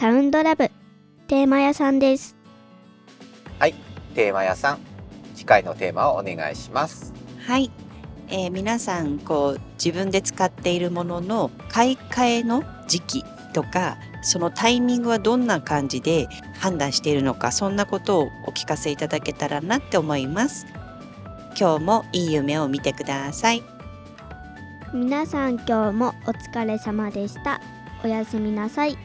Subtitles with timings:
[0.00, 0.70] サウンドラブ
[1.28, 2.34] テーマ屋さんです。
[3.58, 3.74] はい、
[4.14, 4.78] テーマ屋さん、
[5.34, 7.12] 次回のテーマをお願いします。
[7.46, 7.70] はい、
[8.30, 16.28] えー皆さんこう自分で使っているものの買い替えの時期とかそのタイミングはどんな感じで
[16.58, 20.64] 判断しているのかそんなことをお聞かせいただけたらなって思います。
[21.60, 23.62] 今日もいい夢を見てください。
[24.94, 27.60] 皆さん今日もお疲れ様でした。
[28.02, 28.96] おやすみなさい。